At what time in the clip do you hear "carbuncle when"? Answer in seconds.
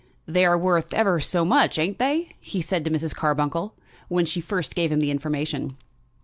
3.15-4.25